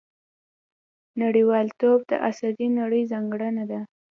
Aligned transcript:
•نړیوالتوب 1.21 1.99
د 2.09 2.11
عصري 2.27 2.67
نړۍ 2.79 3.01
ځانګړنه 3.11 3.63
ده. 3.71 3.79